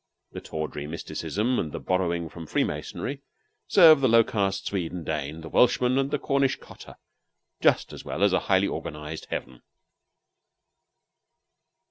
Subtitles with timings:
[0.31, 3.21] The tawdry mysticism and the borrowing from Freemasonry
[3.67, 6.95] serve the low caste Swede and Dane, the Welshman and the Cornish cotter,
[7.61, 9.61] just as well as a highly organized heaven.